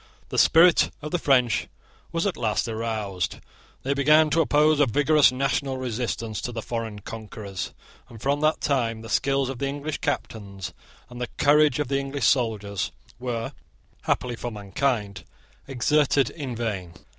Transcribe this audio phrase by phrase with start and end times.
[0.29, 1.67] The spirit of the French
[2.11, 3.37] was at last aroused:
[3.83, 7.71] they began to oppose a vigorous national resistance to the foreign conquerors;
[8.09, 10.73] and from that time the skill of the English captains
[11.07, 13.53] and the courage of the English soldiers were,
[14.01, 15.23] happily for mankind,
[15.67, 16.95] exerted in vain.